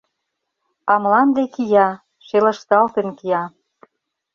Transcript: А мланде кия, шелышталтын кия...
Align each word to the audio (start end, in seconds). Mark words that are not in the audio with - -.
А 0.91 0.93
мланде 1.03 1.43
кия, 1.53 1.89
шелышталтын 2.27 3.07
кия... 3.17 3.43